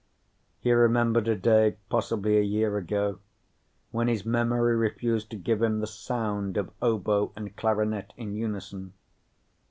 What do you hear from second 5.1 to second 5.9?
to give him the